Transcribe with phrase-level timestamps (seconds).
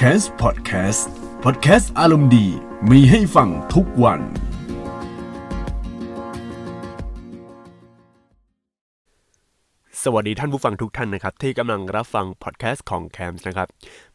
[0.00, 1.02] c a s Podcast
[1.44, 2.46] Podcast อารมณ์ดี
[2.90, 4.20] มีให้ฟังทุกวัน
[10.02, 13.68] สวัสดีท่านผู้ฟังทุกท่านนะครับ ที่กำลังรับฟังพอดแคสต์ของแคมส์นะครับ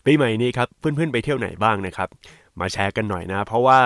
[0.05, 2.09] ปีใหม่นี้ครับเพื่อนๆไปเที่ยวไหนบ้างนะครับ
[2.59, 3.79] มาแชร์กันหน่อยนะ เพราะว่า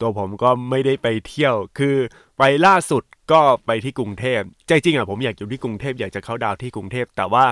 [0.00, 1.96] ตัวผมก็ไม่ได้ไปเที่ยวคือ
[2.38, 3.02] ไปล่าสุด
[3.32, 7.44] ก็ไปที่กรุงเทพใจจริงอะผมอยากอยู่ที่กรุงเทพอยากจะเข้าดาวที่กรุงเทพแต่ว่า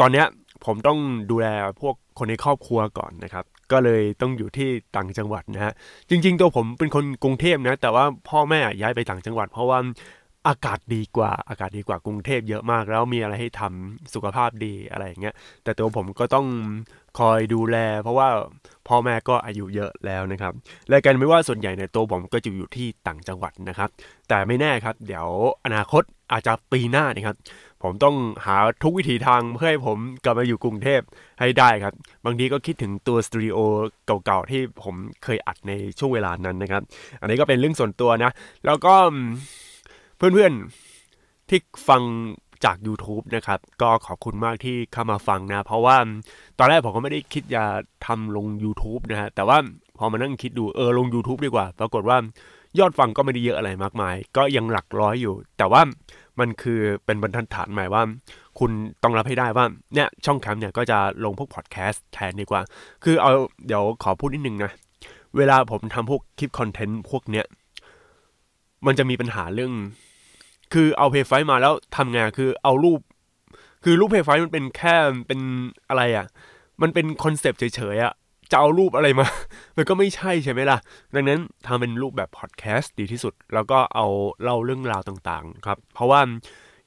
[0.00, 0.26] ตอนเนี้ย
[0.64, 0.98] ผมต้อง
[1.30, 1.46] ดูแล
[1.80, 5.72] พวก คนในครอบครัวก่อนนะครับ ก็เลยต้องอยู่ที่ต่างจังหวัดนะฮะ
[6.10, 9.78] จริง ๆ ตัวผมเป็นคนกรุงเทพนะแต่ว่าพ่อแม่ย้ายไปต่างจังหวัด เพราะว่า
[10.48, 16.46] อากาศดีกว่าอากาศดีกว่ากรุงเทพเยอะมาก แล้วมีอะไรให้ทำสุขภาพดีอะไรอย่างเงี้ยแต่ตัวผมก็ต้อง
[17.18, 18.28] คอยดูแล เพราะว่า
[18.88, 20.52] พ่อแม่ก็อายุเยอะแล้วนะครับ
[20.88, 23.88] และกันไม่ว่าส่วนใหญ่เนี่ยตัวผมก็จะอยู่ที่ต่างจังหวัดนะครับ
[24.28, 25.26] แต่ไม่แน่ครับ เดี๋ยว
[25.64, 26.02] อนาคต
[26.32, 27.36] อาจจะปีหน้านะครับ
[27.82, 31.00] ผมต้องหาทุกวิถีทางเพื่อให้ผมกลับมาอยู่กรุงเทพ
[31.40, 33.56] ให้ได้ครับ บางทีก็คิดถึงตัวสตูดิโอ
[34.06, 36.82] เก่าๆที่ผมเคยอัดในช่วงเวลานั้นนะครับ
[37.20, 38.32] อันนี้ก็เป็นเรื่องส่วนตัวนะ
[38.66, 38.94] แล้วก็
[40.16, 42.02] เพื่อนๆที่ฟัง
[42.64, 45.96] จาก YouTube นะครับ ก็ขอบคุณมากที่เข้ามาฟังนะ เพราะว่า
[46.58, 47.64] ตอนแรกผมก็ไม่ได้คิดจะ
[48.06, 49.58] ทำลง YouTube นะฮะ แต่ว่า
[49.98, 52.18] พอมานั่งคิดดูเออลง YouTube ดีกว่า ปรากฏว่า
[52.78, 55.82] ยอดฟังก็ไม่ได้เยอะอะไรมากมาย ก็ยังหลักร้อยอยู่ แต่ว่า
[56.40, 58.02] มันคือเป็นบรรทัดฐานหมายว่า
[58.58, 58.70] คุณ
[59.02, 62.60] ต้องรับให้ได้ว่าเนี่ยช่องแคมเนี่ยก็จะลงพวกพอดแคสต์แทนดีกว่า
[63.04, 63.30] คือเอา
[63.66, 64.72] เดี๋ยวขอพูดนิดนึงนะ
[65.36, 67.46] เวลาผมทำพวกคลิปคอนเทนต์พวกเนี้ย
[68.86, 69.72] มันจะมีปัญหาเรื่อง
[70.72, 73.00] คือเอาเพย์ไฟมาแล้วทำไงคือเอารูป
[73.84, 74.94] คือรูปเพย์ไฟมันเป็นแค่
[75.26, 75.40] เป็น
[75.88, 76.26] อะไรอะ่ะ
[76.82, 78.12] มันเป็นคอนเซปต์เฉยๆอะ่ะ
[78.50, 79.26] จะเอารูปอะไรมา
[79.76, 80.78] มันก็ไม่ใช่ใช่ไหมล่ะ
[81.14, 84.06] ดังนั้นทำเป็นรูปแบบพอดแคสต์ดีที่สุด แล้วก็เอา
[84.42, 86.20] เล่าเรื่องราวต่างๆครับ เพราะว่า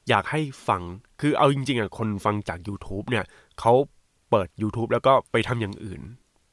[0.08, 0.82] อยากให้ฟัง
[1.20, 3.24] คือเอาจริงๆอะคนฟังจาก YouTube เนี่ย
[3.60, 3.72] เขา
[4.30, 6.00] เปิด YouTube แล้วก็ไปทำอย่างอื่น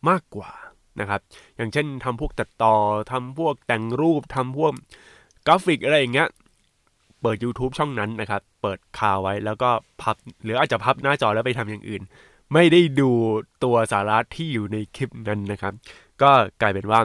[0.09, 0.52] มากกว่า
[1.00, 1.22] นะครับ
[1.58, 2.75] อย่างเช่นทำพวกตัดต่อ
[3.12, 4.73] ทำพวกแต่งรูปทำพวก
[5.47, 6.30] กราฟิกอะไรอย่างเงี้ย
[7.22, 9.69] เปิด YouTube ช่องนั้นนะครับ เปิดคาไว้แล้วก็
[10.01, 12.01] พับ หรืออาจจะพับหน้าจอแล้วไปทำอย่างอื่น
[12.53, 13.09] ไม่ได้ดู
[13.63, 15.73] ตัวสาระที่อยู่ในคลิปนั้นนะครับ
[16.22, 17.01] ก็กลายเป็นว่า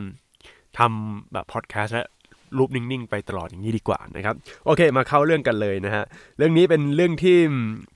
[0.78, 2.06] ทำแบบพอดแคสต์และ
[2.56, 4.34] รูปนิ่งๆ ไปตลอดอย่างนี้ดีกว่านะครับ
[4.64, 6.04] โอเค มาเข้าเรื่องกันเลยนะฮะ
[6.38, 7.38] เรื่องนี้เป็นเรื่องที่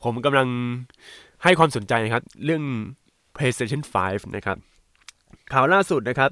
[0.05, 0.49] ผมกำลัง
[1.43, 2.63] ให้ความสนใจนะครับ เรื่อง
[3.37, 4.57] PlayStation 5 นะครับ
[5.53, 6.31] ข่าวล่าสุดนะครับ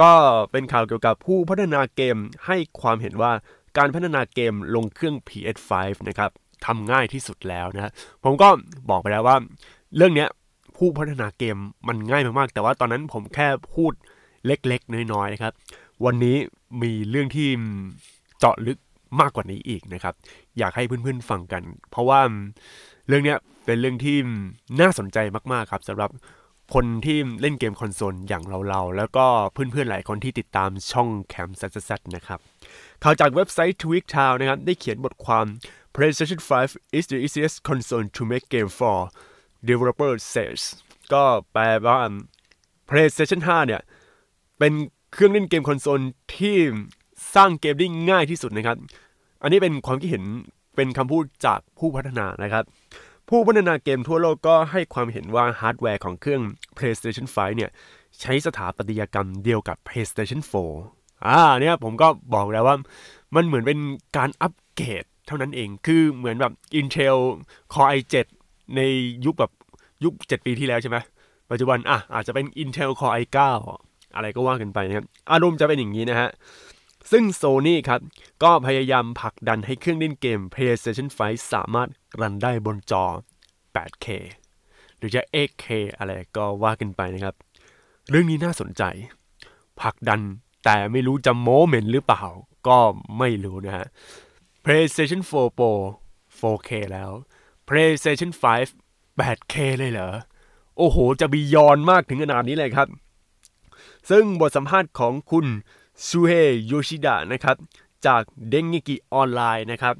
[0.00, 0.10] ก็
[0.52, 3.32] เป็นข่าวเกี่ยวกับผู้พัฒนาเกมให้ความเห็นว่า
[3.78, 5.72] การพัฒนาเกมลงเครื่อง PS5
[6.08, 6.30] นะครับ
[6.66, 7.92] ทำง่ายที่สุดแล้วนะ
[8.24, 8.48] ผมก็
[8.90, 9.36] บอกไปแล้วว่า
[9.96, 10.28] เรื่องเนี้ย
[10.76, 13.92] ผู้พัฒนาเกมมันง่ายมากๆ แต่ว่าตอนนั้นผมแค่พูด
[14.46, 15.52] เล็กๆ น้อยๆนะครับ
[16.04, 16.36] วันนี้
[16.82, 17.48] มีเรื่องที่
[18.38, 18.78] เจาะลึก
[19.20, 20.14] มากกว่านี้อีกนะครับ
[20.58, 22.20] อยากให้เพื่อนๆฟังกัน เพราะว่า
[23.08, 23.34] เรื่องนี้
[23.64, 24.16] เป็นเรื่องที่
[24.80, 25.18] น่าสนใจ
[25.52, 26.10] มากๆครับสำหรับ
[26.74, 32.40] คนที่เล่นเกมคอนโซลอย่างเราๆ แล้วก็เพื่อนๆหลายคนที่ติดตามช่องแคมซัสนะครับ
[33.02, 35.46] ข่าวจากเว็บไซต์ Tweak Town นะครับ ได้เขียนบทความ
[35.94, 38.98] PlayStation 5 is the easiest console to make game for
[39.68, 40.60] developer says
[41.12, 41.98] ก็แปลว่า
[42.88, 43.82] PlayStation 5 เนี่ย
[44.58, 44.72] เป็น
[45.12, 46.00] เครื่องเล่นเกมคอนโซล
[46.36, 46.56] ที่
[47.34, 48.76] สร้างเกมได้ง่ายที่สุดนะครับ
[49.42, 50.24] อันนี้เป็นความคิดเห็น
[50.76, 52.64] เป็นคำพูดจากผู้พัฒนานะครับ
[53.28, 56.42] ผู้พัฒนาเกมทั่วโลกก็ให้ความเห็นว่าฮาร์ดแวร์ของเครื่อง
[56.76, 57.70] PlayStation 5 เนี่ย
[58.20, 60.40] ใช้สถาปัตยกรรมเดียวกับ PlayStation
[60.82, 62.76] 4 อ่าเนี่ยผมก็บอกแล้วว่า
[63.34, 63.78] มันเหมือนเป็น
[64.16, 67.18] การอัปเกรดเท่านั้นเอง คือเหมือนแบบ Intel
[67.72, 68.14] Core i7
[68.76, 68.80] ใน
[69.24, 69.52] ยุคแบบ
[70.04, 70.96] ยุค7ปีที่แล้วใช่ไหม
[71.50, 73.38] ปัจจุบันอะอาจจะเป็น Intel Core i9
[74.14, 76.30] อะไรก็ว่ากันไปนะครับอารมณ์จะเป็นอย่างนี้นะฮะ
[77.10, 78.00] ซึ่ง Sony ครับ
[78.42, 81.88] ก็พยายามผลักดันให้เครื่องเล่นเกม PlayStation 5 สามารถ
[82.20, 83.04] รันได้บนจอ
[83.74, 84.06] 8K
[84.98, 85.66] หรือจะ 8K
[85.98, 87.34] อะไรก็ว่ากันไปนะครับ
[88.10, 88.82] เรื่องนี้น่าสนใจ
[89.80, 90.20] ผลักดัน
[90.64, 92.24] แต่ไม่รู้จะโมเมนต์หรือเปล่า
[92.68, 92.78] ก็
[93.18, 93.86] ไม่รู้นะฮะ
[94.64, 95.72] PlayStation 4 Pro
[96.38, 97.10] 4K แล้ว
[97.72, 100.10] PlayStation 5 8K เลยเหรอ
[100.78, 102.88] โอ้โห จะบียอนมากถึงขนาดนี้เลยครับ
[104.10, 105.46] ซึ่งบทสัมภาษณ์ของคุณ
[106.06, 106.32] ซูเฮ
[106.66, 107.56] โยชิดะนะครับ
[108.06, 109.94] จาก Dengeki Online นะครับ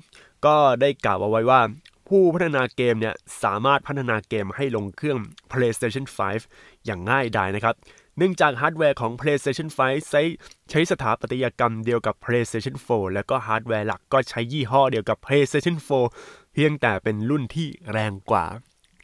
[0.46, 1.60] ก็ได้กล่าวเอาไว้ว่า
[2.08, 5.18] ผู้พัฒนาเกมเนี่ยสามารถพัฒนาเกมให้ลงเครื่อง
[5.52, 6.04] PlayStation
[6.44, 7.74] 5 อย่างง่ายดายนะครับ
[8.18, 10.22] เนื่องจากฮาร์ดแวร์ของ PlayStation 5 ใช้
[10.70, 15.76] ใช้สถาปัตยกรรมเดียวกับ PlayStation 4 แล้วก็ฮาร์ดแวร์หลักก็ใช้ยี่ห้อเดียวกับ PlayStation
[16.08, 18.44] 4 เพียงแต่เป็นรุ่นที่แรงกว่า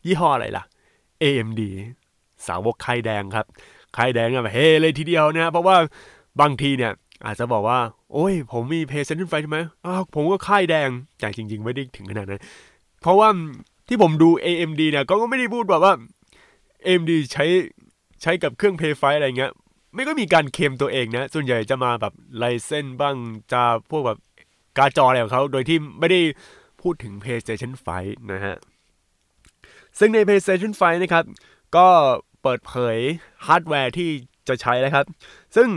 [0.06, 0.65] ยี่ห้ออะไรล่ะ
[1.23, 1.61] AMD
[2.47, 3.47] สาวกค่ายแดงครับ
[3.94, 5.77] ค่ายแดงแบบเฮเลยทีเดียวนะ เพราะว่า
[6.41, 6.93] บางทีเนี่ย
[7.27, 7.79] อาจจะบอกว่า
[8.12, 12.41] โอ้ย ผมมีเพย์เซนต์ไฟใช่ไหมอ้าวผมก็ค่ายแดงแต่จริง ๆ ไม่ได้ถึงขนาดนั้น
[13.03, 13.29] เพราะว่า
[13.89, 15.93] ที่ผมดู AMD เนี่ยก็ไม่ได้พูดแบบว่า
[16.87, 17.45] AMD ใช้
[18.23, 19.53] ใช้กับเครื่อง Play 5อะไรเงี้ย
[19.95, 23.17] ไม่ก็มีการเคมตัวเองนะ ส่วนใหญ่จะมาแบบไลเซนบ้าง
[23.53, 24.19] จะพวกแบบ
[24.79, 26.21] การจออะไรของเขาโดยที่ไม่ได้
[26.82, 28.56] พูดถึง PlayStation 5 นะฮะ
[29.98, 31.25] ซึ่งใน PlayStation 5 นะครับ
[31.76, 31.88] ก็
[32.42, 32.98] เปิดเผย
[33.46, 34.10] ฮาร์ดแวร์ที่
[34.48, 35.04] จะใช้นะครับ
[35.56, 35.69] ซึ่ง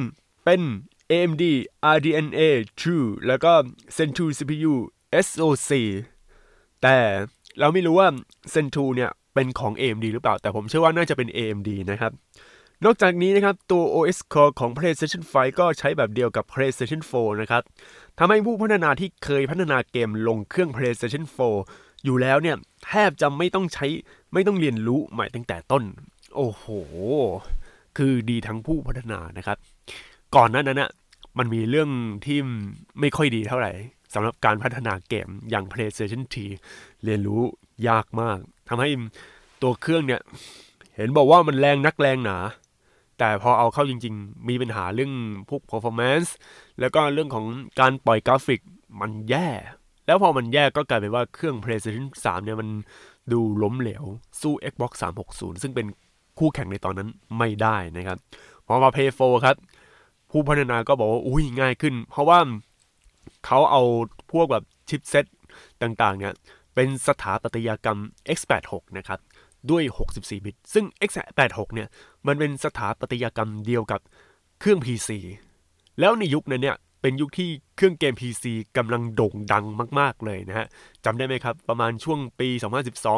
[0.45, 0.61] เป็น
[1.11, 1.43] AMD
[1.95, 2.41] RDNA
[2.83, 3.51] 2 แล้วก็
[3.95, 4.73] Zen 2 CPU
[5.25, 5.71] SoC
[6.81, 6.97] แต่
[7.59, 8.07] เราไม่รู้ว่า
[8.53, 12.11] Zen 2 เนี่ย เป็นของ AMD หรือเปล่า แต่ผมเชื่อว่าน่าจะเป็น AMD นะครับ
[12.85, 17.63] นอกจากนี้นะครับตัว OS Core ของ PlayStation 5 ก็ใช้แบบเดียวกับ PlayStation 4 นะครับ
[18.19, 21.23] ทำให้ผู้พัฒนาที่เคยพัฒนาเกมลงเครื่อง PlayStation
[21.63, 23.85] 4 อยู่แล้วเนี่ยแทบจะไม่ต้องใช้
[24.33, 25.83] ไม่ต้องเรียนรู้ใหม่ตั้งแต่ต้น
[26.35, 26.65] โอ้โห
[27.97, 29.57] คือดีทั้งผู้พัฒนานะครับ
[30.35, 30.91] ก่อนหน้านั้นนะ
[31.37, 31.89] มันมีเรื่อง
[32.25, 32.37] ที่
[32.99, 33.71] ไม่ค่อยดีเท่าไหร่
[34.13, 36.21] สำหรับการพัฒนาเกมอย่าง PlayStation
[36.63, 37.41] 4 เรียนรู้
[37.87, 38.39] ยากมาก
[38.69, 38.89] ทำให้
[39.61, 40.21] ตัวเครื่องเนี่ย
[40.95, 42.37] เห็นบอกว่ามันแรงนักแรงหนา
[43.23, 45.13] แต่พอเอาเข้าจริง ๆ มีปัญหาเรื่อง
[45.49, 46.29] พวก performance
[46.79, 47.45] แล้วก็เรื่องของ
[47.79, 48.61] การปล่อยกราฟิก
[49.01, 49.47] มันแย่
[50.05, 52.69] แล้วพอมันแย่ก็กลายเป็นว่าเครื่อง PlayStation 3 เนี่ยมัน
[53.31, 54.03] ดูล้มเหลว
[54.41, 54.91] สู้ Xbox
[55.27, 55.87] 360 ซึ่งเป็น
[56.39, 58.17] คู่แข่งในตอนนั้นไม่ได้นะครับ
[58.67, 59.55] พอมา Play 4ครับ
[60.31, 62.39] ผู้พัฒนาก็บอกว่า อุ้ยง่ายขึ้น เพราะว่า
[63.45, 63.81] เขาเอา
[64.31, 65.25] พวกแบบชิปเซ็ต
[65.81, 66.33] ต่างๆ เนี่ย
[66.75, 67.99] เป็นสถาปัตยกรรม
[68.37, 69.19] x86 นะครับ
[69.69, 71.87] ด้วย 64 บิต ซึ่ง x86 เนี่ย
[72.27, 74.01] มันเป็นสถาปัตยกรรมเดียวกับ
[74.59, 75.09] เครื่อง PC
[75.99, 78.45] แล้วในยุคนั้นเนี่ย เป็นยุคที่เครื่องเกม PC
[78.77, 79.65] กำลังโด่งดัง
[79.99, 80.67] มาก ๆ เลยนะฮะ
[81.05, 82.49] จำได้ไหมครับ ประมาณช่วงปี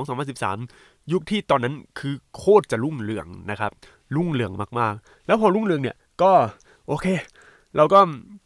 [0.01, 3.71] 2012-2013 ยุคที่ตอนนั้นคือโคตรจะรุ่งเรืองนะครับ
[4.15, 6.31] รุ่งเรืองมาก ๆ แล้วพอรุ่งเรืองเนี่ย ก็
[6.87, 7.05] โอเค
[7.75, 7.99] เราก็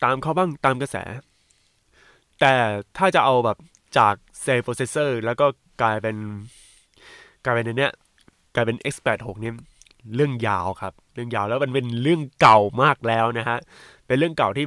[0.04, 0.96] ตามเขาบ้างตามกระแส
[2.40, 2.54] แต่
[2.98, 3.58] ถ้าจะเอาแบบ
[3.98, 5.46] จาก Cell Processor แล้วก็
[5.82, 6.16] กลายเป็น
[7.48, 7.94] กลายเป็นเนี้ย
[8.56, 9.56] กลายเป็น X86 เนี่ย
[10.16, 13.58] เรื่องยาวครับ เรื่องยาวแล้วมันเป็นเรื่องเก่ามากแล้วนะฮะ
[14.08, 14.66] เป็นเรื่องเก่าที่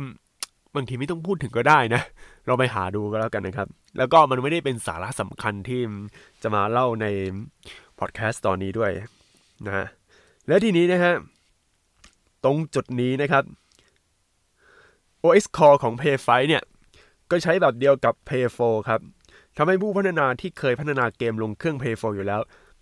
[0.76, 2.02] บางทีไม่ต้องพูดถึงก็ได้นะ
[2.46, 3.68] เราไปหาดูก็แล้วกันนะครับ
[3.98, 5.80] แล้วก็มันไม่ได้เป็นสาระสำคัญที่
[6.42, 7.06] จะมาเล่าใน
[7.98, 8.90] พอดแคสต์ตอนนี้ด้วย
[9.66, 9.86] นะฮะ
[10.46, 11.14] และทีนี้นะฮะ
[12.44, 13.44] ตรงจุดนี้นะครับ
[15.22, 16.62] OS Core ของ Play 5เนี่ย
[17.30, 19.00] ก็ใช้แบบเดียวกับ Play 4ครับ
[19.56, 22.40] ทำให้ผู้พัฒนาที่เคยพัฒนาเกมลงเครื่อง Play 4อยู่แล้ว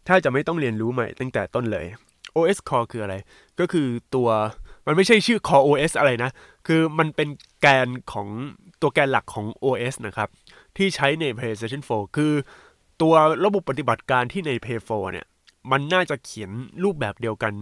[0.09, 1.87] ถ้าจะไม่ต้องเรียนรู้ใหม่ตั้งแต่ต้นเลย
[2.37, 3.15] OS Core คืออะไร
[3.61, 4.29] ก็คือตัว
[4.87, 6.31] มันไม่ใช่ชื่อ Core OS อะไรนะ
[6.67, 7.29] คือมันเป็น
[7.61, 8.29] แกนของ
[8.81, 10.29] ตัวแกนหลักของ OS นะครับ
[10.77, 12.33] ที่ใช้ใน PlayStation 4 คือ
[13.03, 13.15] ตัว
[13.45, 15.27] ระบบปฏิบัติการที่ใน Play 4เนี่ย
[15.71, 16.51] มันน่าจะเขียน
[16.85, 17.53] รูปแบบเดียวกัน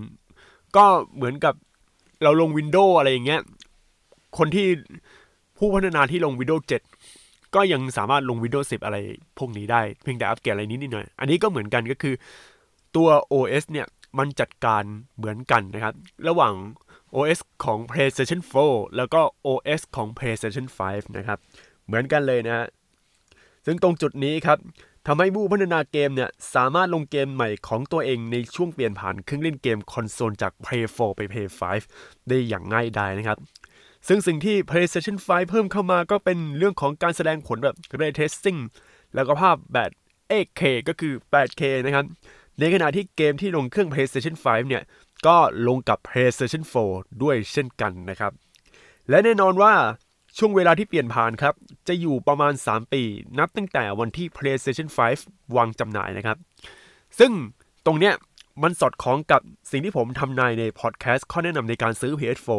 [0.76, 0.84] ก็
[1.14, 1.54] เหมือนกับ
[2.22, 3.40] เราลง Windows อะไรอย่างเงี้ย
[4.38, 4.66] คนที่
[5.58, 7.15] ผู้พัฒนาที่ลง Windows 7
[7.56, 8.96] ก็ยังสามารถลง Windows 10 อะไร
[9.38, 12.14] พวกนี้ได้ เพียงแต่อัปเกรดอะไรนิดนิดหน่อย อันนี้ก็เหมือนกันก็คือ
[12.96, 13.86] ตัว OS เนี่ย
[14.18, 14.82] มันจัดการ
[15.16, 15.94] เหมือนกันนะครับ
[16.28, 16.54] ระหว่าง
[17.14, 21.38] OS ของ PlayStation 4 แล้วก็ OS ของ PlayStation 5 นะครับ
[21.86, 22.66] เหมือนกันเลยนะฮะ
[23.66, 24.58] ซึ่งตรงจุดนี้ครับ
[25.06, 31.48] ทำให้ผู้พัฒนาเกมเนี่ย สามารถลงเกมใหม่ของตัวเองในช่วงเปลี่ยนผ่านเครื่องเล่นเกมคอนโซลจาก Play 4 ไป Play
[31.88, 33.38] 5 ได้อย่างง่ายดายนะครับ
[34.08, 38.60] ซึ่งสิ่งที่ PlayStation 5 เพิ่มเข้ามาก็เป็นเรื่องของการแสดงผลแบบ Ray Tracing
[39.14, 39.90] แล้วก็ภาพแบบ
[40.30, 42.04] 8K ก็คือ 8K นะครับ
[42.58, 44.82] ในขณะที่เกมที่ลงเครื่อง PlayStation 5 เนี่ย
[45.26, 45.36] ก็
[45.68, 46.62] ลงกับ PlayStation
[46.92, 48.32] 4 ด้วยเช่นกันนะครับ
[49.08, 49.74] และแน่นอนว่า
[50.38, 51.54] ช่วงเวลาที่เปลี่ยนผ่านครับ
[51.88, 53.02] จะอยู่ประมาณ 3 ปี
[53.38, 54.88] นับตั้งแต่วันที่ PlayStation
[55.20, 56.36] 5 วางจำหน่ายนะครับ
[57.18, 57.32] ซึ่ง
[57.86, 58.14] ตรงเนี้ย
[58.62, 59.40] มันสอดคล้องกับ
[59.70, 62.50] สิ่งที่ผมทำนายในพอดแคสต์ข้อแนะนำในการซื้อ PS4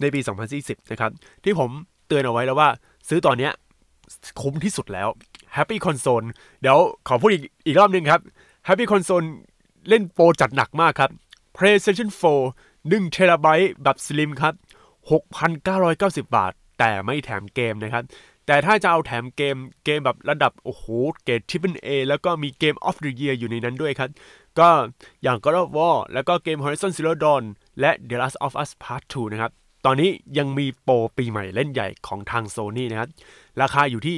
[0.00, 0.20] ในปี
[0.54, 1.12] 2040นะครับ
[1.44, 1.70] ที่ผม
[2.06, 2.68] เตือนเอาไว้แล้วว่า
[3.08, 3.52] ซื้อตอนเนี้ย
[4.40, 5.08] คุ้มที่สุดแล้ว
[5.56, 6.26] Happy Console
[6.60, 6.78] เดี๋ยว
[7.08, 8.20] ขอพูดอีกอีกรอบหนึงครับ
[8.68, 9.26] Happy Console
[9.88, 11.10] เล่นโปรจัดหนักมากครับ
[11.56, 13.46] PlayStation 4 1 t b
[13.82, 14.54] แบบ Slim ครับ
[15.44, 18.04] 6,990 บาท แต่ไม่แถมเกมนะครับ
[18.46, 20.84] แต่ถ้าจะเอาแถมเกมเกมแบบระดับ โอ้โห
[21.24, 24.10] เกรด Triple A แล้วก็มีเกม of the Year อยู่ในนั้นด้วยครับ
[24.58, 24.68] ก็
[25.22, 27.44] อย่าง God of War แล้วก็เกม Horizon Zero Dawn
[27.80, 29.52] และ The Last of Us Part 2 นะครับ
[29.84, 33.08] ตอนนี้ยังมีโปรปีใหม่เล่นใหญ่ของทาง Sony นะครับ
[33.62, 34.16] ราคาอยู่ที่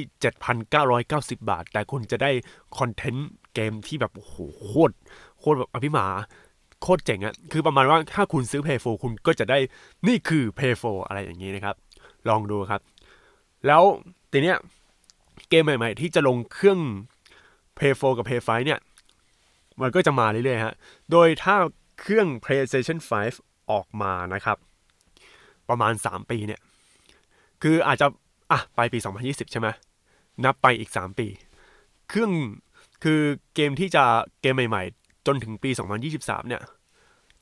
[0.69, 2.31] 7,990 บาท แต่คุณจะได้
[2.77, 4.93] คอนเทนต์เกมที่แบบ โอ้โหโคตร
[5.39, 6.07] โคตรแบบอภิมหา
[6.81, 9.59] โคตรเจ๋งอะคือประมาณว่าถ้าคุณซื้อ Play 4คุณก็จะได้
[10.07, 11.75] นี่คือ Play 4อะไรอย่างนี้นะครับ
[12.29, 12.81] ลองดูครับ
[13.67, 13.83] แล้ว
[14.31, 14.57] ทีเนี้ย
[15.49, 16.79] เกมใหม่ ๆ ที่จะลงเครื่อง
[17.77, 18.79] Play 4กับ Play 5เนี่ย
[19.81, 20.75] มันก็จะมาเรื่อยๆฮะ
[21.11, 21.55] โดยถ้า
[21.99, 22.97] เครื่อง PlayStation
[23.35, 24.57] 5 ออกมานะครับ
[25.71, 26.61] ประมาณ 3 ปีเนี่ย
[27.63, 28.07] คืออาจจะ
[28.51, 29.67] อะ ไปปี 2020 ใช่ไหม
[30.45, 31.27] นับไปอีก 3 ปี
[32.09, 32.31] เครื่อง
[33.03, 33.21] คือ
[33.55, 34.03] เกมที่จะ
[34.41, 35.69] เกมใหม่ ๆ จนถึงปี
[36.09, 36.61] 2023 เนี่ย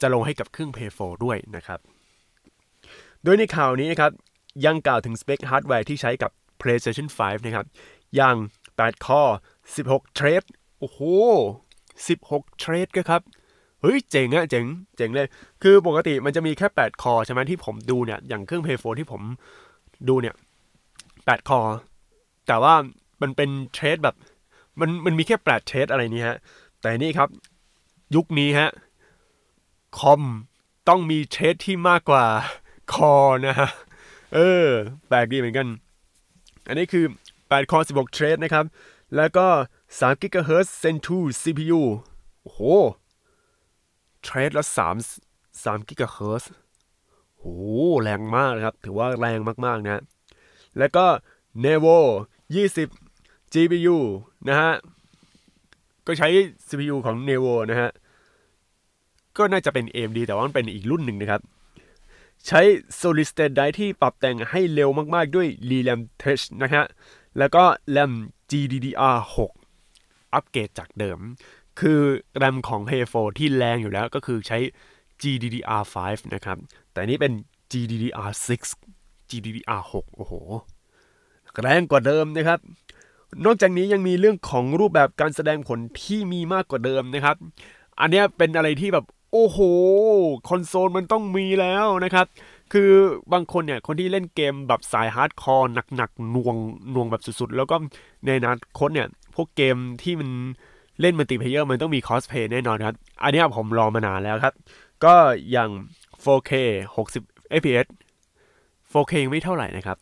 [0.01, 1.79] จะลงให้กับเครื่อง Play 4ด้วยนะครับ
[3.23, 4.11] โดยในข่าวนี้นะครับ
[4.65, 6.31] ยังกล่าวถึงสเปคฮาร์ดแวร์ที่ใช้กับ
[6.61, 7.67] PlayStation 5 นะครับ
[8.15, 8.35] อย่าง
[8.71, 9.21] 8 core
[9.67, 10.43] 16 thread
[10.79, 10.99] โอ้โห
[11.77, 13.21] 16 thread ก็ครับ
[13.81, 14.65] เฮ้ยเจ๋งอะเจ๋ง
[14.97, 15.27] เจ๋งเลย
[15.63, 19.21] คือปกติมันจะมีแค่ 8 core ใช่ไหมที่ผมดูเนี่ย อย่างเครื่อง Play 4ที่ผม
[20.07, 20.35] ดูเนี่ย
[20.91, 21.59] 8 core
[22.47, 22.73] แต่ว่า
[23.21, 24.15] มันเป็น thread แบบ
[24.79, 26.37] มันมันมีแค่8 thread อะไรนี้ฮะ
[26.81, 27.29] แต่นี่ครับ
[28.15, 28.69] ยุคนี้ฮะ
[29.99, 30.21] คอม
[30.89, 32.25] ต้องมีเทรดที่มากกว่า
[32.93, 33.15] คอ
[33.47, 33.69] นะฮะ
[34.35, 34.67] เออ
[35.07, 35.67] แปลกดีเหมือนกัน
[36.67, 37.05] อันนี้คือ
[37.37, 38.65] 8 คอ 16 เทรดนะครับ
[39.15, 39.47] แล้วก็
[39.99, 41.81] 3 GHz Zen 2 CPU
[42.43, 42.61] โอ้โห
[44.23, 44.65] เทรดละ
[45.17, 46.45] 3 3 GHz
[47.39, 47.57] โอ้
[48.01, 50.03] แรงมากนะครับ ถือว่าแรงมาก ๆ นะ
[50.77, 51.05] แล้วก็
[51.63, 51.97] Nevo
[52.75, 53.97] 20 GPU
[54.49, 54.73] นะฮะ
[56.07, 56.29] ก็ใช้
[56.67, 57.89] CPU ของ Nevo นะฮะ
[59.37, 61.41] ก็น่าจะเป็น AMD แต่ว่ามันเป็นอีกรุ่นหนึ่งนะครับ
[62.47, 62.61] ใช้
[62.99, 65.47] solid state drive ที่ปรับแต่งให้เร็วมาก ๆ ด้วย
[65.87, 66.85] RAM Touch นะฮะ
[67.37, 67.63] แล้วก็
[67.95, 68.13] RAM
[68.51, 69.37] GDDR6
[70.33, 71.19] อัปเกรดจากเดิม
[71.79, 71.99] คือ
[72.41, 74.57] RAM ของ Play 4 ที่แรงอยู่แล้วก็คือใช้
[75.21, 75.95] GDDR5
[76.33, 76.57] นะครับ
[76.91, 77.33] แต่นี้เป็น
[77.71, 78.49] GDDR6
[79.29, 80.33] GDDR6 โอ้โห
[81.61, 82.59] แรงกว่าเดิมนะครับ
[83.45, 87.35] นอกจากนี้ยังมีเรื่องของรูปแบบการแสดงผลที่มีมากกว่าเดิมนะครับ
[87.99, 89.59] อันนี้เป็นอะไรที่แบบโอ้โห
[90.49, 92.25] คอนโซลมันต้องมีแล้วนะครับ
[92.73, 92.91] คือ
[93.33, 96.55] บางคนเนี่ย คนที่เล่นเกมแบบสาย hardcore หนักๆหน่วง
[96.93, 97.75] น่วงแบบสุดๆ แล้วก็
[98.25, 100.29] ในอนาคตเนี่ย พวกเกมที่มัน
[101.01, 104.53] เล่น multiplayer มันต้องมี cross-play แน่นอนครับ อันนี้ผมรอมานานแล้วครับ
[105.03, 105.13] ก็
[105.51, 105.69] อย่าง
[106.23, 106.51] 4K
[106.95, 107.87] 60 fps
[108.91, 109.97] 4K ยังไม่เท่าไหร่นะครับ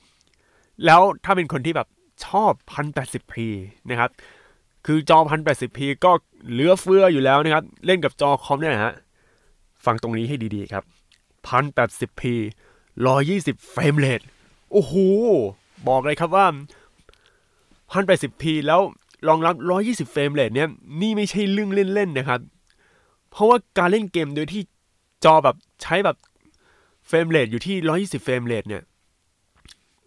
[0.85, 1.87] แล้วถ้าเป็นคนที่แบบ
[2.25, 3.33] ชอบ 1080p
[3.89, 4.09] นะครับ
[4.85, 6.11] คือจอ 1080p ก็
[6.51, 8.93] เหลือเฟืออยู่แล้วนะครับ เล่นกับจอคอมเนี่ยนะฮะ
[9.85, 10.83] ฟังตรงนี้ให้ดีๆครับ
[11.49, 12.21] 1080p
[12.97, 14.21] 120เฟรมเรท
[14.71, 14.93] โอ้โห
[15.87, 16.45] บอกเลยครับว่า
[17.93, 18.81] 1080p แล้ว
[19.27, 19.55] รองรับ
[20.07, 20.69] 120 frame rate เนี่ย
[21.01, 22.39] นี่ไม่ใช่เรื่องเล่นๆนะครับ
[23.31, 24.61] เพราะว่าการเล่นเกมโดยที่
[25.25, 26.17] จอแบบใช้แบบ
[27.07, 27.75] frame rate อยู่ที่
[28.19, 28.83] 120 frame rate เนี่ย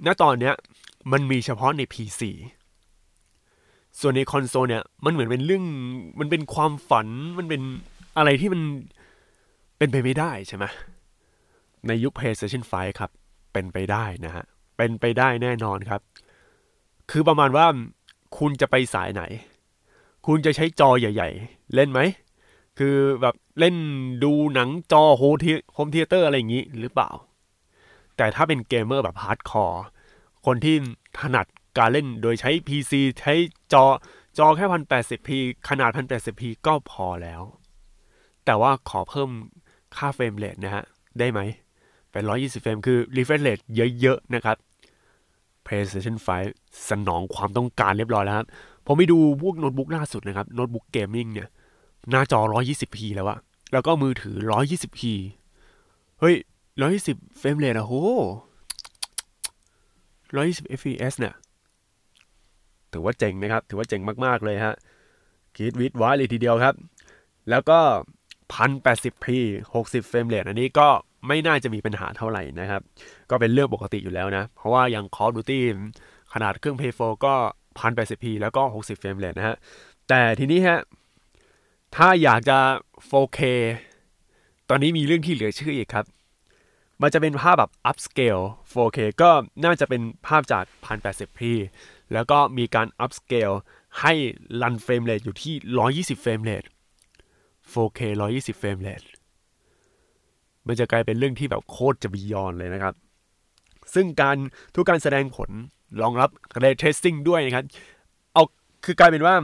[0.07, 0.55] ณ ตอนเนี้ย
[1.13, 2.21] มันมีเฉพาะใน PC
[4.01, 5.65] ส่วนในคอนโซลเนี่ย มันเหมือนเป็นเรื่อง
[6.21, 7.07] มันเป็นความฝัน
[7.39, 7.61] มันเป็น
[8.17, 8.63] อะไรที่มัน
[9.79, 10.65] เป็นไปไม่ได้ใช่ไหม
[11.87, 13.11] ในยุค PlayStation 5 ครับ
[13.53, 14.45] เป็นไปได้นะฮะ
[14.77, 16.01] เป็นไปได้แน่นอนครับ
[17.11, 17.67] คือประมาณว่า
[18.39, 19.23] คุณจะไปสายไหน
[20.27, 22.01] คุณจะใช้จอใหญ่ ๆ เล่นไหม
[22.79, 23.77] คือแบบเล่น
[24.25, 27.11] ดูหนังจอ home the- home theater อะไรอย่างนี้หรือเปล่า
[28.17, 29.83] แต่ถ้าเป็นเกมเมอร์แบบ hardcore
[30.47, 30.77] คนที่
[31.19, 31.47] ถนัด
[31.79, 33.35] การเล่นโดยใช้ PC ใช้
[33.73, 33.85] จอ
[34.39, 35.29] จอแค่ 1080p
[35.69, 37.43] ขนาด 1080p ก็พอแล้ว
[38.45, 39.31] แต่ว่าขอเพิ่ม
[39.97, 40.85] ค่า frame rate นะฮะ
[41.19, 41.41] ได้ไหม
[42.11, 43.65] เป็น 120 เฟรม คือ refresh rate
[44.01, 44.57] เยอะ ๆ นะครับ
[45.71, 46.17] PlayStation
[46.53, 48.47] 5 สนองความต้องการเรียบร้อยแล้วครับ
[48.87, 51.49] ผมไปดูพวกโน้ตบุ๊กล่าสุดนะครับโน้ตบุ๊ก gaming เนี่ย
[52.11, 53.39] หน้าจอ 120p แล้วอะ
[53.73, 55.01] แล้วก็มือถือ 120p
[56.21, 56.35] เฮ้ย
[56.87, 57.95] 120 frame rate อะโห
[60.31, 61.35] 120 fps เนี่ย
[62.93, 64.75] ถือว่าเจ๋งนะครับ ถือว่าเจ๋งมาก ๆ เลยฮะ
[65.57, 66.75] คิดวิดไว้เลยทีเดียวครับ
[67.51, 67.79] แล้วก็
[68.55, 69.27] 1080p
[69.73, 70.89] 60 frame rate อันนี้ก็
[71.27, 72.83] ไม่น่าจะมีปัญหาเท่าไหร่นะครับ
[73.31, 75.61] ก็เป็นเรื่องปกติอยู่แล้วนะ เพราะว่าอย่าง Call of Duty
[76.33, 77.35] ขนาดเครื่อง Play 4ก็
[77.81, 79.57] 1080p แล้วก็ 60 frame rate นะฮะ
[80.09, 80.81] แต่ทีนี้ฮะ
[81.97, 82.59] ถ้าอยากจะ
[83.11, 83.41] 4K
[84.69, 86.07] ตอนนี้มีเรื่องที่เหลือเชื่ออีกครับ
[87.03, 89.31] มันจะเป็นภาพแบบ upscale 4K ก็
[89.65, 91.41] น่าจะเป็นภาพจาก 1080p
[92.13, 93.57] แล้วก็มีการ upscale
[94.01, 94.13] ให้
[94.63, 95.55] รัน frame rate อยู่ที่
[96.17, 96.65] 120 frame rate
[97.73, 98.01] 4K
[98.31, 99.03] 120 frame rate
[100.67, 102.95] มันจะกลายเป็นเรื่องที่แบบโคตรจะ beyond เลยนะครับ
[103.95, 104.37] ซึ่งการ
[104.75, 105.51] ทุกการแสดงผล
[106.03, 106.31] รองรับ
[106.63, 107.65] Ray Tracing ด้วยนะครับ
[108.35, 108.45] เอา
[108.85, 109.35] คือกลายเป็นว่า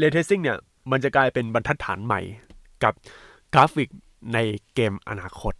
[0.00, 0.58] Ray Tracing เนี่ย
[0.90, 2.20] มันจะกลายเป็นบรรทัดฐานใหม่
[2.84, 2.92] กับ
[3.54, 3.88] กราฟิก
[4.34, 4.38] ใน
[4.74, 5.54] เกมอนาคต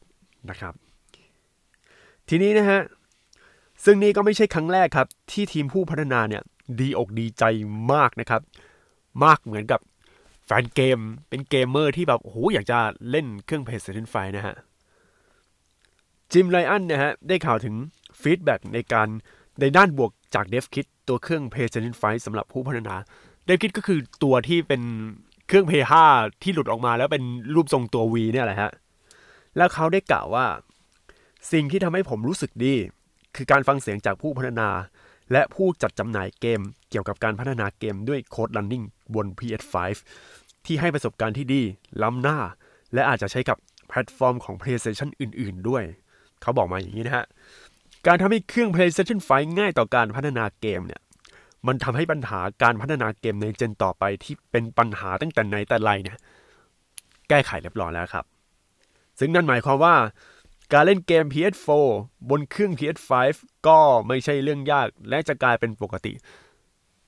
[0.51, 0.75] นะครับ
[2.29, 2.81] ทีนี้นะฮะ
[3.85, 6.43] ซึ่งนี่ก็ไม่ใช่ครั้งแรกครับ ที่ทีมผู้พัฒนาเนี่ย
[6.81, 7.45] ดีอกดีใจ
[7.93, 8.43] มากนะครับ
[9.25, 9.81] มากเหมือนกับ
[10.47, 10.99] แฟนเกม
[11.29, 12.79] เป็นเกมเมอร์ที่แบบโอ้โหอยากจะ
[13.11, 14.57] เล่นเครื่อง PlayStation 5นะฮะ
[16.33, 17.75] จิมไลอันนะฮะได้ข่าวถึง
[18.21, 19.09] ฟีดแบ็ในการ
[19.61, 22.97] ในด้านบวกจาก DevKit ตัวเครื่อง PlayStation 5สำหรับผู้พัฒนา
[23.49, 24.83] DevKit ก็คือตัวที่เป็น
[25.47, 28.73] เครื่อง Play 5ที่หลุดออกมาแล้วเป็นรูปทรงตัว V เนี่ยแหละฮะ
[29.57, 30.47] แล้วเขาได้กล่าวว่า
[31.53, 32.75] สิ่งที่ทำให้ผมรู้สึกดี
[33.37, 34.69] คือการฟังเสียงจากผู้พัฒนา
[35.33, 39.75] และผู้จัดจำหน่ายเกม เกี่ยวกับการพัฒนาเกมด้วยโค้ด Running บน PS5
[40.67, 41.63] ที่ให้ประสบการณ์ที่ดี
[42.03, 42.39] ล้ำหน้า
[42.95, 43.57] และอาจจะใช้กับ
[43.89, 45.85] แพลตฟอร์มของ PlayStation อื่น ๆ ด้วย
[46.43, 47.27] เขาบอกมาอย่างนี้นะฮะ
[48.07, 51.01] การทำให้เครื่อง PlayStation 5 ง่ายต่อการพัฒนาเกมเนี่ย
[51.67, 56.19] มันทำให้ปัญหาการพัฒนาเกมในเจนต่อไปที่เป็นปัญหาตั้งแต่ไหนแต่ไรเนี่ย
[57.29, 58.25] แก้ไขเรียบร้อยแล้วครับ
[59.19, 59.95] ซึ่งนั่นหมายความว่า
[60.73, 61.69] การเล่นเกม PS4
[62.31, 63.11] บนเครื่อง PS5
[63.67, 63.79] ก็
[64.09, 66.13] ไม่ใช่เรื่องยากและจะกลายเป็นปกติ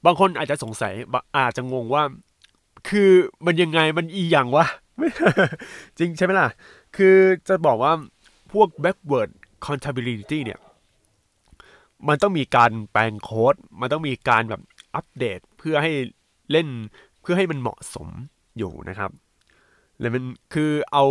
[0.04, 0.92] บางคนอาจจะสงสัย
[1.38, 2.02] อาจจะงงว่า
[2.88, 3.10] คือ
[3.46, 4.66] มันยังไงมันอีอย่างวะ
[5.98, 6.48] จริงใช่ไหมล่ะ
[6.96, 7.16] คือ
[7.48, 7.92] จะบอกว่า
[8.52, 9.30] พวก backward
[9.64, 10.60] compatibility เนี่ย
[12.08, 14.62] มันต้องมีการแปลงโค้ด มันต้องมีการแบบ
[14.94, 15.92] อัปเดตเพื่อให้
[16.50, 16.68] เล่น
[17.20, 18.08] เพื่อให้มันเหมาะสม
[18.58, 19.10] อยู่นะครับ
[19.98, 21.04] แล้วมันคือเอา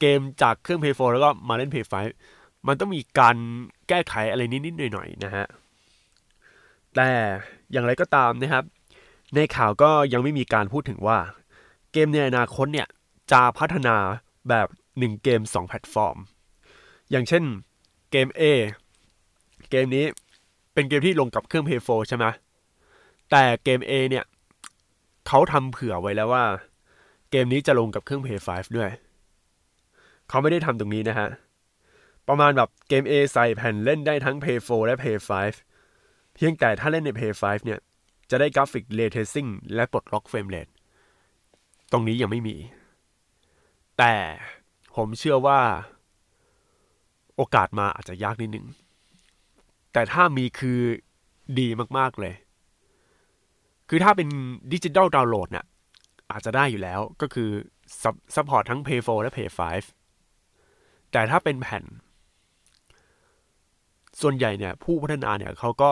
[0.00, 1.86] เกมจากเครื่อง Play 4แล้วก็มาเล่น Play
[2.24, 3.36] 5 มันต้องมีการ
[3.88, 5.46] แก้ไขอะไรนิดๆหน่อยๆนะฮะ
[6.94, 7.08] แต่
[7.72, 8.64] อย่างไรก็ตามนะครับ
[9.34, 11.18] ในข่าวก็ยังไม่มีการพูดถึงว่า
[11.92, 12.88] เกมในอนาคตเนี่ย
[13.32, 13.96] จะพัฒนา
[14.48, 16.16] แบบ 1 เกม 2 แพลตฟอร์ม
[17.10, 17.44] อย่างเช่น
[18.10, 18.42] เกม A
[19.70, 20.04] เกมนี้
[20.74, 22.26] เป็นเกมที่ลงกับเครื่อง Play 4ใช่ไหม
[23.30, 24.24] แต่เกม A เนี่ย
[25.26, 26.44] เขาทำเผื่อไว้แล้วว่า
[27.30, 28.90] เกมนี้จะลงกับเครื่อง Play 5ด้วย
[30.28, 31.28] เขาไม่ได้ทำตรงนี้นะฮะ
[32.28, 35.18] ประมาณแบบเกม A ใส่แผ่นเล่นได้ทั้ง Play 4และ Play
[35.74, 37.80] 5เพียงแต่ถ้าเล่นใน Play 5เนี่ย
[38.30, 40.68] จะได้กราฟิก ray tracing และปลดล็อก frame rate
[41.92, 42.56] ตรงนี้ยังไม่มี
[43.98, 44.14] แต่
[44.96, 45.60] ผมเชื่อว่า
[47.36, 48.66] โอกาสมาอาจจะยากนิดนึง
[49.92, 50.80] แต่ถ้ามีคือ
[51.58, 52.34] ดีมากๆเลย
[53.88, 54.28] คือถ้าเป็น
[54.72, 55.64] ดิจิตอลดาวน์โหลดเนี่ย
[56.30, 57.48] อาจจะได้อยู่แล้วก็คือ
[58.34, 59.48] ซัพพอร์ตทั้ง Pay 4 และ Pay
[60.30, 61.84] 5 แต่ถ้าเป็นแผ่น
[64.20, 65.90] ส่วนใหญ่เนี่ย ผู้พัฒนาเนี่ยเขาก็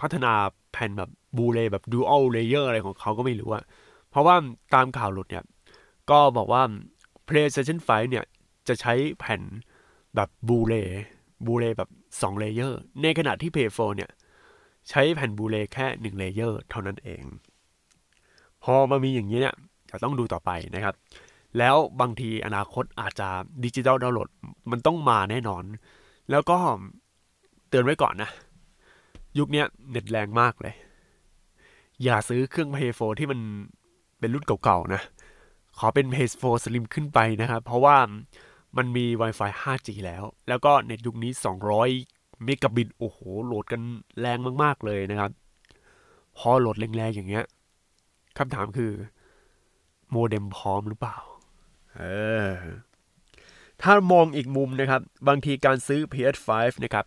[0.00, 0.32] พัฒนา
[0.72, 3.64] แผ่นแบบ Blu-ray แบบ dual layer อะไรของเขาก็ไม่รู้อะ
[4.10, 4.36] เพราะว่า
[4.74, 5.44] ตามข่าวหลุดเนี่ย
[6.10, 6.62] ก็บอกว่า
[7.28, 8.24] PlayStation 5 เนี่ย
[8.68, 9.40] จะใช้แผ่น
[10.16, 10.74] แบบบูเล
[11.46, 11.90] บูเลแบบ
[12.20, 14.10] 2 layer ในขณะที่ Play 4เนี่ย
[14.88, 17.22] ใช้แผ่นบูเลแค่1 layer เท่านั้นเอง
[18.62, 19.54] พอมามีอย่างนี้เนี่ย
[19.90, 20.94] จะต้องดูต่อไปนะครับ
[21.58, 23.28] แล้วบางทีอนาคตอาจจะ
[23.64, 24.28] ดิจิตอลดาวน์โหลด
[24.70, 25.64] มันต้องมาแน่นอน
[26.30, 26.58] แล้วก็
[27.68, 28.30] เตือนไว้ก่อนนะ
[29.38, 30.74] ยุคนี้เน็ตแรงมากเลย
[32.04, 33.40] อย่าซื้อเครื่อง Play 4ที่มัน
[34.18, 35.02] เป็นรุ่นเก่าๆนะ
[35.78, 37.96] ขอเป็น Play 4 Slim ขึ้นไปนะครับ เพราะว่า
[38.76, 41.32] มันมี Wi-Fi 5G แล้ว แล้วก็เน็ตยุคนี้
[41.86, 43.82] 200 เมกะบิต โอ้โห โหลดกัน
[44.20, 45.30] แรงมาก ๆ เลยนะครับ
[46.38, 47.44] พอโหลดแรงๆ อย่างเงี้ย
[48.38, 48.92] คำถามคือ
[50.10, 51.18] โมเด็มพร้อมหรือเปล่า
[51.96, 52.02] เอ
[52.50, 52.52] อ
[53.82, 56.48] ถ้ามองอีกมุมนะครับ บางทีการซื้อ PS5
[56.84, 57.06] นะครับ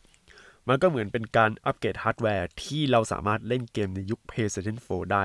[0.68, 5.24] มันก็เหมือนเป็นการอัปเกรดฮาร์ดแวร์ที่เราสามารถเล่นเกมในยุค PlayStation 4 ได้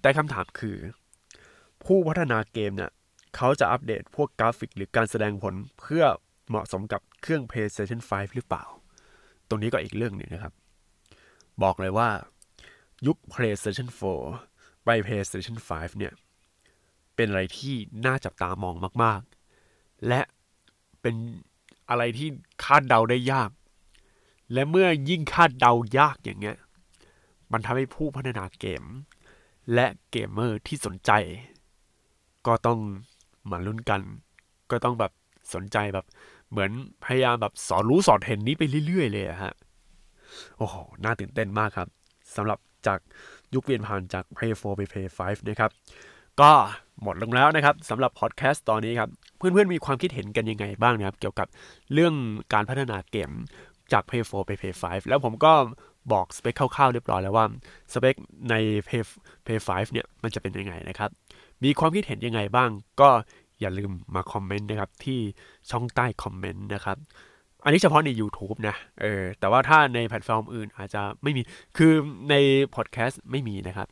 [0.00, 0.76] แต่คำถามคือ
[1.84, 2.90] ผู้พัฒนาเกมเนี่ย
[3.36, 6.04] เขาจะอัปเดตพวกกราฟิกหรือการแสดงผลเพื่อ
[6.48, 8.64] เหมาะสมกับเครื่อง PlayStation 5 หรือเปล่า
[9.48, 10.54] ตรงนี้ก็อีกเรื่องหนึ่งนะครับ
[11.62, 12.08] บอกเลยว่า
[13.06, 13.88] ยุค PlayStation
[14.36, 16.12] 4 ไป PlayStation 5 เนี่ย
[17.14, 17.74] เป็นอะไรที่
[18.06, 19.20] น่าจับตามองมาก
[19.64, 20.20] ๆ และ
[21.00, 21.14] เป็น
[21.90, 22.28] อะไรที่
[22.64, 23.50] คาดเดาได้ยาก
[24.52, 26.58] และเมื่อยิ่งคาดเดายากอย่างเงี้ย
[27.52, 28.84] มันทำให้ผู้พัฒนาเกม
[29.74, 31.10] และเกมเมอร์ที่สนใจ
[32.46, 32.78] ก็ต้อง
[33.50, 34.00] มาลุ้นกัน
[34.70, 35.12] ก็ต้องแบบ
[35.54, 36.06] สนใจแบบ
[36.50, 36.70] เหมือน
[37.04, 39.52] พยายามแบบสอดรู้สอดเห็นนี้ไปเรื่อย ๆ เลยอะฮะ
[40.58, 41.88] โอ้โห น่าตื่นเต้นมากครับ
[42.36, 42.98] สำหรับจาก
[43.54, 45.70] ยุคเปลี่ยนผ่านจาก Play 4ไป Play 5 นะครับ
[46.40, 46.50] ก็
[47.02, 51.48] หมดลงแล้วนะครับสำหรับพอดแคสต์ตอนนี้ครับ เพื่อนๆมีความคิดเห็นกันยังไงบ้างนะครับ เกี่ยวกับ
[51.92, 52.14] เรื่อง
[52.52, 53.30] การพัฒนาเกม
[53.92, 55.52] จาก Play 4ไป Play 5 แล้วผมก็
[56.12, 57.46] บอกสเปคคร่าวๆเรียบร้อยแล้วว่า
[57.92, 58.14] สเปค
[58.50, 58.54] ใน
[58.88, 59.02] Play,
[59.44, 61.10] Play 5เนี่ยมันจะเป็นยังไงนะครับ
[61.64, 62.70] มีความคิดเห็นยังไงบ้าง
[63.00, 63.08] ก็
[63.60, 65.20] อย่าลืมมาคอมเมนต์นะครับที่
[65.70, 66.96] ช่องใต้คอมเมนต์นะครับ
[67.64, 71.42] อันนี้เฉพาะใน YouTube นะ เออ แต่ว่าถ้าในแพลตฟอร์มอื่นอาจจะไม่มี
[71.76, 71.92] คือ
[72.30, 72.34] ใน
[72.74, 73.88] พอดแคสต์ไม่มีนะครับ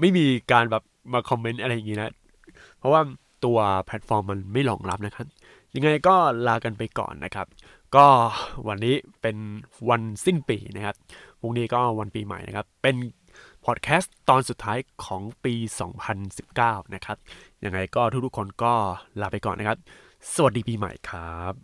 [0.00, 2.14] ไม่มีการแบบมาคอมเมนต์อะไรอย่างนี้นะ
[2.78, 3.00] เพราะว่า
[3.44, 5.26] ตัวแพลตฟอร์มมันไม่รองรับนะครับ
[5.74, 7.46] ยังไงก็ลากันไปก่อนนะครับ
[7.96, 8.06] ก็
[8.68, 9.36] วันนี้เป็น
[9.88, 10.96] วันสิ้นปีนะครับ
[11.40, 12.94] พรุ่งนี้ก็วันปีใหม่นะครับ เป็น
[13.70, 15.54] พอดแคสต์ตอนสุดท้ายของปี
[16.24, 17.16] 2019 นะครับ
[17.64, 18.74] ยังไงก็ทุกๆคนก็
[19.20, 19.78] ลาไปก่อนนะครับ
[20.34, 21.54] สวัสดีปีใหม่ครับ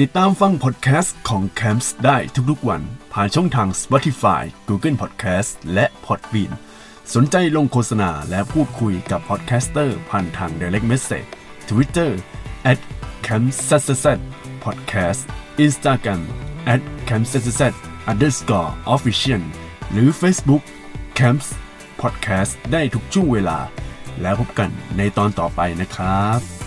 [0.00, 2.16] ติดตามฟังพอดแคสต์ของ Camps ได้
[2.50, 2.82] ทุกๆวัน
[3.12, 6.52] ผ่านช่องทาง Spotify Google Podcast และ Podbean
[7.14, 11.28] สนใจลงโฆษณาและพูดคุยกับ podcaster ผ่านทาง Direct Message
[11.68, 12.10] Twitter
[12.70, 12.78] at
[13.26, 14.06] c a m p s s s
[14.64, 15.20] podcast
[15.64, 16.22] Instagram
[16.72, 17.74] at c a m p s s s
[18.10, 19.42] underscore official
[19.92, 20.62] หรือ Facebook
[21.18, 21.48] Camps
[22.00, 23.58] Podcast ได้ทุกช่วงเวลา
[24.22, 26.59] แล้วพบกันในตอนต่อไปนะครับ